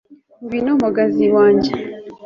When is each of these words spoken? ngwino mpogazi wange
ngwino 0.41 0.71
mpogazi 0.79 1.25
wange 1.35 1.71